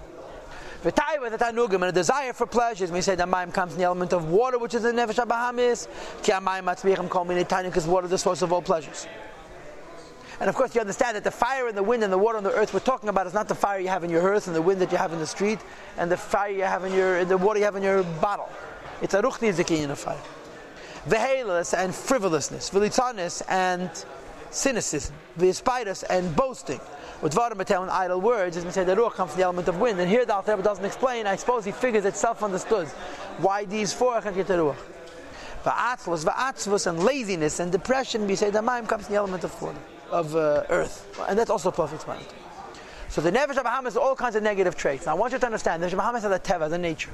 V'taiva 0.83 1.31
the 1.31 1.37
tanugim, 1.39 1.73
and 1.73 1.85
a 1.85 1.91
desire 1.91 2.33
for 2.33 2.45
pleasures. 2.45 2.91
We 2.91 3.01
say 3.01 3.15
the 3.15 3.23
mayim 3.23 3.51
comes 3.51 3.71
from 3.71 3.79
the 3.79 3.85
element 3.85 4.13
of 4.13 4.29
water, 4.29 4.59
which 4.59 4.75
is 4.75 4.83
the 4.83 4.91
nefesh 4.91 5.17
abahamis. 5.25 5.87
Ki 6.21 6.33
amayim 6.33 6.65
matzmichim 6.65 7.09
kol 7.09 7.25
minitanya, 7.25 7.63
because 7.63 7.87
water 7.87 8.05
is 8.05 8.11
the 8.11 8.17
source 8.19 8.43
of 8.43 8.53
all 8.53 8.61
pleasures. 8.61 9.07
And 10.39 10.47
of 10.47 10.55
course, 10.55 10.75
you 10.75 10.81
understand 10.81 11.15
that 11.15 11.23
the 11.23 11.31
fire 11.31 11.67
and 11.67 11.75
the 11.75 11.81
wind 11.81 12.03
and 12.03 12.13
the 12.13 12.17
water 12.19 12.37
on 12.37 12.43
the 12.43 12.53
earth 12.53 12.75
we're 12.75 12.79
talking 12.81 13.09
about 13.09 13.25
is 13.25 13.33
not 13.33 13.47
the 13.47 13.55
fire 13.55 13.79
you 13.79 13.87
have 13.87 14.03
in 14.03 14.11
your 14.11 14.21
hearth 14.21 14.45
and 14.45 14.55
the 14.55 14.61
wind 14.61 14.79
that 14.81 14.91
you 14.91 14.99
have 14.99 15.11
in 15.11 15.17
the 15.17 15.25
street 15.25 15.57
and 15.97 16.11
the 16.11 16.17
fire 16.17 16.51
you 16.51 16.61
have 16.61 16.85
in 16.85 16.93
your, 16.93 17.25
the 17.25 17.37
water 17.37 17.57
you 17.57 17.65
have 17.65 17.75
in 17.75 17.81
your 17.81 18.03
bottle. 18.21 18.49
It's 19.01 19.15
a 19.15 19.21
ruchni 19.23 19.51
zekin 19.51 19.89
of 19.89 19.97
fire. 19.97 20.21
Vehalis 21.09 21.75
and 21.75 21.95
frivolousness, 21.95 22.69
vilitanis 22.69 23.41
and 23.49 23.89
cynicism, 24.51 25.15
vispitus 25.37 26.03
and 26.09 26.35
boasting. 26.35 26.79
With 27.21 27.33
Vadamatel 27.33 27.81
and 27.81 27.89
idle 27.89 28.21
words, 28.21 28.57
as 28.57 28.65
we 28.65 28.71
say, 28.71 28.83
the 28.83 28.95
ruach 28.95 29.13
comes 29.13 29.31
from 29.31 29.39
the 29.39 29.45
element 29.45 29.67
of 29.67 29.79
wind. 29.79 29.99
And 29.99 30.09
here 30.09 30.25
the 30.25 30.35
Alter 30.35 30.55
doesn't 30.57 30.85
explain. 30.85 31.25
I 31.25 31.35
suppose 31.35 31.65
he 31.65 31.71
figures 31.71 32.05
it's 32.05 32.19
self-understood 32.19 32.87
why 33.39 33.65
these 33.65 33.91
four 33.91 34.21
can 34.21 34.35
get 34.35 34.47
the 34.47 34.53
ruach. 34.53 34.77
Va'atzvus, 35.63 36.25
va'atzvus, 36.25 36.87
and 36.87 37.03
laziness 37.03 37.59
and 37.59 37.71
depression. 37.71 38.27
We 38.27 38.35
say 38.35 38.51
the 38.51 38.59
ma'im 38.59 38.87
comes 38.87 39.05
from 39.05 39.13
the 39.13 39.19
element 39.19 39.43
of 39.43 39.75
of 40.11 40.35
uh, 40.35 40.63
earth, 40.69 41.05
and 41.27 41.37
that's 41.37 41.49
also 41.49 41.71
perfect 41.71 42.07
mind. 42.07 42.25
So 43.09 43.21
the 43.21 43.31
nefesh 43.31 43.57
Abraham 43.57 43.85
has 43.85 43.97
all 43.97 44.15
kinds 44.15 44.35
of 44.35 44.43
negative 44.43 44.75
traits. 44.75 45.05
Now 45.05 45.13
I 45.13 45.15
want 45.15 45.33
you 45.33 45.39
to 45.39 45.45
understand, 45.45 45.81
the 45.81 45.87
nefesh 45.87 45.93
Abraham 45.93 46.13
has 46.13 46.23
the 46.23 46.39
teva, 46.39 46.69
the 46.69 46.77
nature. 46.77 47.11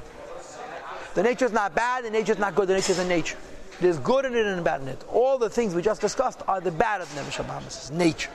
The 1.14 1.22
nature 1.22 1.44
is 1.44 1.52
not 1.52 1.74
bad, 1.74 2.04
the 2.04 2.10
nature 2.10 2.32
is 2.32 2.38
not 2.38 2.54
good, 2.54 2.68
the 2.68 2.74
nature 2.74 2.92
is 2.92 2.98
a 2.98 3.06
nature. 3.06 3.38
There's 3.84 3.98
good 3.98 4.24
in 4.24 4.34
it 4.34 4.46
and 4.46 4.64
bad 4.64 4.80
in 4.80 4.88
it. 4.88 5.04
All 5.12 5.36
the 5.36 5.50
things 5.50 5.74
we 5.74 5.82
just 5.82 6.00
discussed 6.00 6.40
are 6.48 6.58
the 6.58 6.70
bad 6.70 7.02
of 7.02 7.08
nefesh 7.08 7.38
Abraham's 7.38 7.90
nature. 7.90 8.30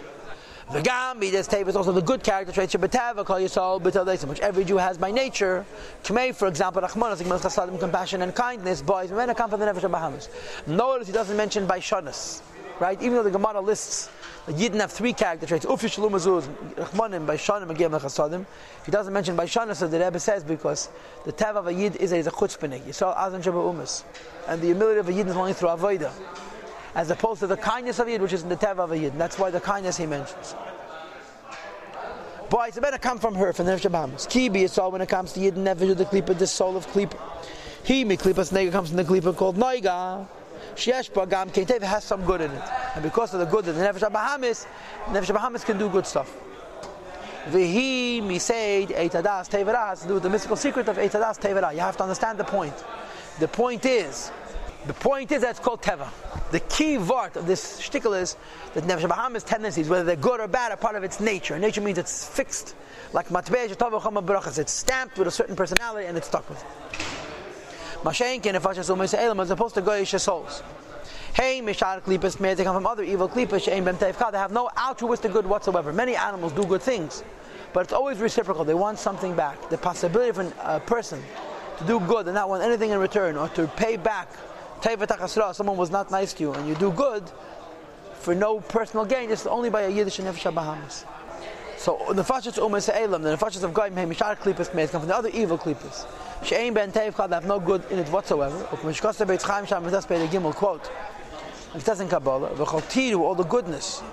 The 0.72 0.80
gambi, 0.80 1.32
this 1.32 1.48
tape 1.48 1.68
is 1.68 1.76
also 1.76 1.92
the 1.92 2.04
good 2.04 2.22
character 2.22 2.54
traits. 2.54 2.76
Shabbatava, 2.76 3.26
call 3.26 3.40
yourself 3.40 3.82
which 3.82 4.40
every 4.42 4.64
Jew 4.64 4.78
has 4.78 5.00
by 5.00 5.10
nature. 5.10 5.66
Kmei, 6.04 6.36
for 6.36 6.48
example, 6.48 6.84
Rachmanas, 6.84 7.24
chasadim, 7.24 7.80
compassion 7.80 8.22
and 8.22 8.36
kindness. 8.36 8.84
Boys, 8.84 9.10
men 9.12 9.34
come 9.34 9.50
from 9.50 9.60
the 9.60 9.66
nefesh 9.66 9.86
Abraham's. 9.86 10.30
Notice 10.68 11.08
he 11.08 11.14
doesn't 11.14 11.36
mention 11.36 11.66
by 11.66 11.80
shanas, 11.80 12.44
right? 12.80 13.02
Even 13.02 13.16
though 13.16 13.24
the 13.24 13.32
Gemara 13.32 13.60
lists 13.60 14.12
Yidden 14.54 14.80
have 14.80 14.92
three 14.92 15.14
character 15.14 15.46
traits. 15.46 15.66
Rachmanim, 15.66 17.26
by 17.26 17.36
agim 17.36 17.92
lechasadim. 17.92 18.46
He 18.86 18.92
doesn't 18.92 19.14
mention 19.14 19.36
by 19.36 19.46
shanim, 19.46 19.76
so 19.76 19.88
the 19.88 20.00
Rebbe 20.00 20.20
says 20.20 20.44
because 20.44 20.90
the 21.26 21.32
tav 21.32 21.56
of 21.56 21.68
a 21.68 21.74
yid 21.74 21.96
is 21.98 22.12
a, 22.12 22.18
is 22.18 22.28
a 22.28 22.32
saw 22.32 23.14
azan 23.14 23.42
shabbat 23.42 23.76
umas. 23.76 24.04
And 24.48 24.60
the 24.62 24.68
humility 24.68 25.00
of 25.00 25.10
a 25.10 25.14
yid 25.14 25.28
is 25.28 25.36
only 25.36 25.54
through 25.54 25.70
avodah. 25.70 26.12
As 26.96 27.12
opposed 27.12 27.42
to 27.42 27.48
the 27.48 27.58
kindness 27.58 28.00
of 28.00 28.08
a 28.08 28.12
yid, 28.12 28.22
which 28.22 28.34
is 28.34 28.42
in 28.42 28.50
the 28.50 28.56
tav 28.56 28.80
of 28.80 28.92
a 28.92 28.98
yid. 28.98 29.12
And 29.12 29.22
that's 29.22 29.38
why 29.38 29.52
the 29.52 29.62
kindness 29.62 29.98
he 29.98 30.08
mentions. 30.08 30.56
Boy, 32.50 32.66
it's 32.70 32.80
better 32.80 32.98
come 32.98 33.20
from 33.20 33.36
her, 33.36 33.54
from 33.54 33.68
the 33.68 33.74
Shabbamas. 33.74 34.28
Kibi 34.28 34.64
is 34.64 34.76
all 34.80 34.92
when 34.92 35.02
it 35.02 35.10
comes 35.10 35.34
to 35.34 35.40
Yidden, 35.40 35.58
never 35.58 35.94
the 35.94 36.06
Klippa, 36.06 36.36
the 36.36 36.48
soul 36.48 36.76
of 36.76 36.88
Klippa. 36.88 37.16
He, 37.84 38.04
Miklipas 38.04 38.52
Nega, 38.52 38.72
comes 38.72 38.90
from 38.90 38.98
the 38.98 39.04
Klippa 39.04 39.38
called 39.38 39.56
Noiga. 39.56 40.28
Sheyesh 40.76 41.14
Gam 41.30 41.52
Keitev 41.52 41.84
has 41.84 42.04
some 42.04 42.26
good 42.26 42.42
in 42.42 42.50
it. 42.50 42.64
And 42.96 43.04
because 43.04 43.34
of 43.34 43.40
the 43.40 43.46
good 43.46 43.66
that 43.66 43.74
the 43.74 43.82
Nefesh 43.82 44.12
Bahamis, 44.12 44.66
Nefesh 45.06 45.36
Bahamis 45.36 45.66
can 45.66 45.78
do 45.78 45.90
good 45.90 46.06
stuff. 46.06 46.36
Vihi 47.48 48.22
Misaid 48.22 48.90
Eitadas 48.90 49.50
Tevera 49.50 49.88
has 49.90 50.02
to 50.02 50.08
do 50.08 50.20
the 50.20 50.30
mystical 50.30 50.56
secret 50.56 50.88
of 50.88 50.98
Eitadas 50.98 51.40
Tevera. 51.40 51.74
You 51.74 51.80
have 51.80 51.98
to 51.98 52.04
understand 52.04 52.38
the 52.38 52.44
point. 52.44 52.74
The 53.40 53.48
point 53.48 53.86
is, 53.86 54.32
the 54.88 54.94
point 54.94 55.32
is 55.32 55.42
that 55.42 55.52
it's 55.52 55.60
called 55.60 55.82
Teva. 55.82 56.10
The 56.52 56.60
key 56.62 56.98
vart 56.98 57.36
of 57.36 57.46
this 57.46 57.80
shtickle 57.80 58.20
is 58.20 58.36
that 58.74 58.84
Nefesh 58.84 59.08
Bahamis 59.08 59.46
tendencies, 59.46 59.88
whether 59.88 60.04
they're 60.04 60.16
good 60.16 60.40
or 60.40 60.48
bad, 60.48 60.72
are 60.72 60.78
part 60.78 60.96
of 60.96 61.04
its 61.04 61.20
nature. 61.20 61.58
Nature 61.60 61.82
means 61.82 61.98
it's 61.98 62.28
fixed. 62.28 62.76
Like 63.14 63.30
Matbej 63.30 64.58
it's 64.60 64.72
stamped 64.72 65.18
with 65.18 65.28
a 65.28 65.32
certain 65.32 65.56
personality 65.56 66.08
and 66.08 66.18
it's 66.18 66.28
stuck 66.28 66.48
with 66.50 66.60
it. 66.60 66.68
Mashenkin 68.04 68.54
if 68.54 68.64
Se'elim 68.64 69.42
as 69.42 69.52
opposed 69.52 69.76
to 69.76 69.82
Goyish 69.82 70.20
souls. 70.20 70.64
Hey, 71.34 71.62
Mishar 71.62 72.02
Klippas, 72.02 72.40
may 72.40 72.54
they 72.54 72.64
come 72.64 72.76
from 72.76 72.88
other 72.88 73.04
evil 73.04 73.30
Klippas, 73.30 73.66
they 73.66 74.38
have 74.38 74.52
no 74.52 74.70
altruistic 74.78 75.32
good 75.32 75.46
whatsoever. 75.46 75.94
Many 75.94 76.16
animals 76.16 76.52
do 76.54 76.66
good 76.66 76.82
things, 76.82 77.24
but 77.74 77.82
it's 77.82 77.94
always 77.94 78.18
reciprocal. 78.18 78.66
They 78.66 78.74
want 78.74 79.00
something 79.00 79.36
back. 79.36 79.70
The 79.70 79.78
possibility 79.78 80.30
of 80.30 80.54
a 80.64 80.80
person 80.80 81.22
to 81.78 81.84
do 81.86 82.00
good 82.02 82.26
and 82.26 82.36
not 82.36 82.50
want 82.50 82.64
anything 82.64 82.90
in 82.92 83.00
return, 83.00 83.38
or 83.38 83.48
to 83.50 83.68
pay 83.68 83.96
back, 83.96 84.28
someone 84.82 85.78
was 85.78 85.92
not 85.92 86.12
nice 86.12 86.34
to 86.34 86.44
you, 86.44 86.54
and 86.54 86.68
you 86.68 86.76
do 86.76 86.92
good 86.92 87.24
for 88.16 88.36
no 88.36 88.60
personal 88.60 89.06
gain, 89.06 89.30
this 89.30 89.46
only 89.46 89.70
by 89.70 89.84
a 89.84 89.90
Yiddish 89.90 90.20
and 90.20 90.28
Nefesh 90.28 90.54
Bahamas. 90.54 91.06
So 91.80 91.98
the 92.10 92.24
Nefashas 92.24 92.60
Umay 92.60 92.82
Se'elim, 92.82 93.24
the 93.24 93.38
Nefashas 93.38 93.64
of 93.64 93.74
Goyim, 93.74 93.96
Hey, 93.96 94.06
Mishar 94.06 94.38
Klippas, 94.38 94.74
may 94.76 94.86
come 94.86 95.00
from 95.00 95.08
the 95.08 95.16
other 95.16 95.30
evil 95.30 95.58
Klippas. 95.58 96.06
She'ain 96.44 96.74
ben 96.74 96.92
teivcha, 96.92 97.30
have 97.32 97.46
no 97.46 97.58
good 97.58 97.86
in 97.90 98.00
it 98.00 98.10
whatsoever. 98.10 98.66
Ukmishkosa 98.66 99.26
beit 99.26 99.42
chaim 99.42 99.66
sham 99.66 99.86
v'das 99.86 100.06
beit 100.06 100.30
gimel, 100.30 100.54
quote, 100.54 100.92
it 101.74 101.82
says 101.82 102.02
in 102.02 102.10
Kabbalah, 102.10 102.50
v'chol 102.50 103.20
all 103.20 103.34
the 103.34 103.46
goodness. 103.46 104.04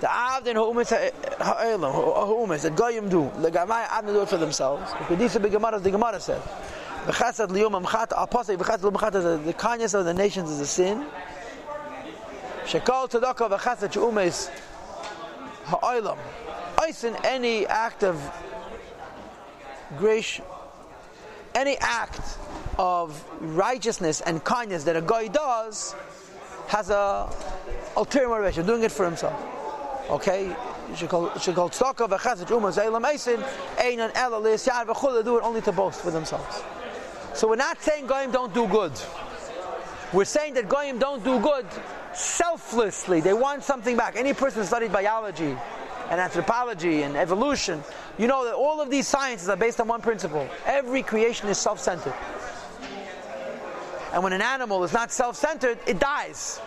The 0.00 0.06
avdin 0.06 0.54
ha'umis 0.54 0.90
ha'elam, 0.90 1.92
ha'umis, 1.92 2.62
that 2.62 2.76
goyim 2.76 3.08
do, 3.08 3.28
the 3.38 3.50
gamai 3.50 3.86
avdin 3.86 4.12
do 4.12 4.22
it 4.22 4.28
for 4.28 4.36
themselves. 4.36 4.88
Kedisa 4.92 5.44
b'gemara, 5.44 5.82
the 5.82 5.90
Gemara 5.90 6.20
said, 6.20 6.40
v'chasad 7.06 7.48
liyum 7.48 7.82
amchat, 7.82 8.12
apostle 8.16 8.56
v'chasad 8.56 8.88
liyum 8.88 8.92
amchat, 8.92 9.44
the 9.44 9.52
kindness 9.54 9.94
of 9.94 10.04
the 10.04 10.14
nations 10.14 10.48
is 10.48 10.60
a 10.60 10.66
sin. 10.66 11.04
Shekol 12.66 13.10
tzedakah 13.10 13.50
v'chasad 13.58 13.92
she'umis 13.92 14.48
ha'elam. 15.64 16.18
In 17.04 17.16
any 17.24 17.66
act 17.66 18.04
of 18.04 18.16
grace 19.98 20.40
any 21.54 21.76
act 21.78 22.38
of 22.78 23.24
righteousness 23.40 24.20
and 24.20 24.42
kindness 24.44 24.84
that 24.84 24.96
a 24.96 25.02
guy 25.02 25.26
does 25.28 25.94
has 26.68 26.90
a 26.90 27.28
ulterior 27.96 28.28
motivation, 28.28 28.64
doing 28.66 28.82
it 28.82 28.92
for 28.92 29.04
himself. 29.04 29.34
Okay? 30.08 30.54
She 30.94 31.06
called 31.06 31.74
stock 31.74 32.00
of 32.00 32.12
a 32.12 32.18
chazich 32.18 32.46
umazayla 32.46 33.00
meisin 33.02 33.42
ainan 33.76 34.12
ela 34.14 34.40
v'chula 34.40 35.24
do 35.24 35.38
it 35.38 35.42
only 35.42 35.60
to 35.62 35.72
boast 35.72 36.00
for 36.00 36.10
themselves. 36.10 36.62
So 37.34 37.48
we're 37.48 37.56
not 37.56 37.80
saying 37.82 38.06
Goyim 38.06 38.30
don't 38.30 38.52
do 38.54 38.66
good. 38.66 38.92
We're 40.12 40.24
saying 40.24 40.54
that 40.54 40.68
Goyim 40.68 40.98
don't 40.98 41.22
do 41.22 41.38
good 41.40 41.66
selflessly. 42.12 43.20
They 43.20 43.32
want 43.32 43.62
something 43.62 43.96
back. 43.96 44.16
Any 44.16 44.32
person 44.34 44.64
studied 44.64 44.92
biology 44.92 45.56
and 46.10 46.20
anthropology 46.20 47.02
and 47.02 47.16
evolution, 47.16 47.82
you 48.18 48.26
know 48.26 48.44
that 48.44 48.54
all 48.54 48.80
of 48.80 48.90
these 48.90 49.06
sciences 49.06 49.48
are 49.48 49.56
based 49.56 49.80
on 49.80 49.88
one 49.88 50.02
principle. 50.02 50.48
Every 50.66 51.02
creation 51.02 51.48
is 51.48 51.56
self-centered. 51.56 52.14
And 54.12 54.22
when 54.24 54.32
an 54.32 54.42
animal 54.42 54.82
is 54.82 54.92
not 54.92 55.12
self-centered, 55.12 55.78
it 55.86 56.00
dies. 56.00 56.60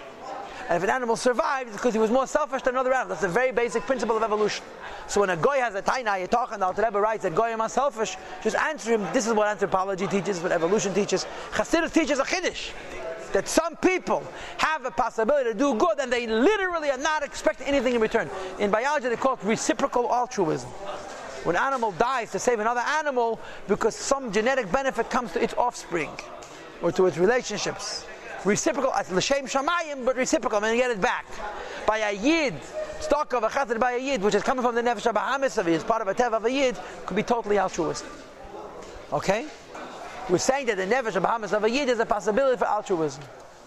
And 0.69 0.77
if 0.77 0.83
an 0.83 0.89
animal 0.89 1.17
survives, 1.17 1.71
it's 1.71 1.77
because 1.77 1.93
he 1.93 1.99
was 1.99 2.09
more 2.09 2.25
selfish 2.25 2.61
than 2.61 2.73
another 2.75 2.93
animal. 2.93 3.09
That's 3.09 3.21
the 3.21 3.27
very 3.27 3.51
basic 3.51 3.83
principle 3.83 4.15
of 4.15 4.23
evolution. 4.23 4.63
So 5.07 5.19
when 5.19 5.29
a 5.29 5.35
goy 5.35 5.57
has 5.57 5.75
a 5.75 5.81
taina, 5.81 6.25
talk, 6.29 6.53
and 6.53 6.61
the 6.61 6.65
Alter 6.65 6.83
Rebbe 6.83 7.01
writes 7.01 7.23
that 7.23 7.35
goyim 7.35 7.59
are 7.59 7.67
selfish, 7.67 8.15
just 8.41 8.55
answer 8.55 8.93
him, 8.93 9.05
this 9.11 9.27
is 9.27 9.33
what 9.33 9.49
anthropology 9.49 10.07
teaches, 10.07 10.39
what 10.39 10.53
evolution 10.53 10.93
teaches. 10.93 11.25
Chassidus 11.51 11.93
teaches 11.93 12.19
a 12.19 12.23
chiddush 12.23 12.71
that 13.33 13.47
some 13.47 13.75
people 13.77 14.23
have 14.57 14.85
a 14.85 14.91
possibility 14.91 15.51
to 15.51 15.57
do 15.57 15.75
good 15.75 15.99
and 15.99 16.11
they 16.11 16.27
literally 16.27 16.89
are 16.89 16.97
not 16.97 17.23
expecting 17.23 17.67
anything 17.67 17.95
in 17.95 18.01
return. 18.01 18.29
In 18.59 18.71
biology, 18.71 19.09
they 19.09 19.15
call 19.15 19.33
it 19.33 19.43
reciprocal 19.43 20.11
altruism. 20.11 20.69
When 21.43 21.57
an 21.57 21.63
animal 21.63 21.91
dies 21.93 22.31
to 22.31 22.39
save 22.39 22.59
another 22.59 22.79
animal 22.81 23.39
because 23.67 23.95
some 23.95 24.31
genetic 24.31 24.71
benefit 24.71 25.09
comes 25.09 25.33
to 25.33 25.43
its 25.43 25.53
offspring 25.55 26.09
or 26.81 26.91
to 26.93 27.05
its 27.07 27.17
relationships. 27.17 28.05
Reciprocal, 28.45 28.91
l'shem 28.91 29.45
shamayim, 29.45 30.05
but 30.05 30.17
reciprocal, 30.17 30.63
and 30.63 30.75
you 30.75 30.81
get 30.81 30.91
it 30.91 31.01
back. 31.01 31.25
By 31.85 31.99
a 31.99 32.11
yid, 32.11 32.53
stock 32.99 33.33
of 33.33 33.43
a 33.43 33.49
chater 33.49 33.79
by 33.79 33.93
a 33.93 33.97
yid, 33.97 34.21
which 34.21 34.35
is 34.35 34.43
coming 34.43 34.63
from 34.63 34.75
the 34.75 34.81
nefesh 34.81 35.57
of 35.57 35.67
is 35.67 35.83
part 35.83 36.01
of 36.01 36.07
a 36.09 36.13
tev 36.13 36.33
of 36.33 36.45
a 36.45 36.51
yid, 36.51 36.77
could 37.05 37.15
be 37.15 37.23
totally 37.23 37.57
altruistic. 37.57 38.09
Okay? 39.13 39.47
We're 40.29 40.37
saying 40.37 40.67
that 40.67 40.77
the 40.77 40.85
Nefesh 40.85 41.15
of 41.15 41.23
Bahamas 41.23 41.53
of 41.53 41.63
a 41.63 41.69
Yid 41.69 41.89
is 41.89 41.99
a 41.99 42.05
possibility 42.05 42.57
for 42.57 42.65
altruism. 42.65 43.23